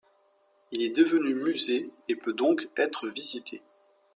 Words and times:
Il 0.71 0.81
est 0.81 0.97
devenu 0.97 1.35
musée 1.35 1.87
et 2.09 2.15
peut 2.15 2.33
donc 2.33 2.67
être 2.75 3.07
visité. 3.07 3.61